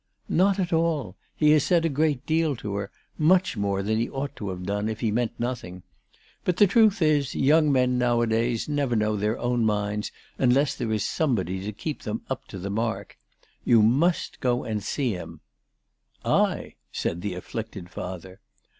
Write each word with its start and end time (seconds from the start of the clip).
"Not 0.29 0.57
at 0.57 0.73
all. 0.73 1.15
He 1.35 1.51
has 1.51 1.63
said 1.63 1.85
a 1.85 1.87
great 1.87 2.25
deal 2.25 2.55
to 2.55 2.73
her; 2.73 2.89
much 3.19 3.55
more 3.55 3.83
than 3.83 3.99
he 3.99 4.09
ought 4.09 4.35
to 4.37 4.49
have 4.49 4.63
done, 4.65 4.89
if 4.89 4.99
he 5.01 5.11
meant 5.11 5.39
nothing. 5.39 5.83
But 6.43 6.57
the 6.57 6.65
truth 6.65 7.03
is, 7.03 7.35
young 7.35 7.71
men 7.71 7.99
nowadays 7.99 8.67
never 8.67 8.95
know 8.95 9.15
their 9.15 9.37
own 9.37 9.63
minds 9.63 10.11
unless 10.39 10.73
there 10.75 10.91
is 10.91 11.05
somebody 11.05 11.59
to 11.65 11.71
keep 11.71 12.01
them 12.01 12.23
up 12.31 12.47
to 12.47 12.57
the 12.57 12.71
mark. 12.71 13.19
You 13.63 13.83
must 13.83 14.39
go 14.39 14.63
and 14.63 14.83
see 14.83 15.11
him/'" 15.11 15.39
I!" 16.25 16.73
said 16.91 17.21
the 17.21 17.35
afflicted 17.35 17.91
father. 17.91 18.39